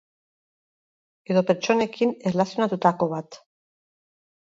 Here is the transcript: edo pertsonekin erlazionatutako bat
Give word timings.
edo 1.35 1.45
pertsonekin 1.51 2.17
erlazionatutako 2.33 3.13
bat 3.17 3.43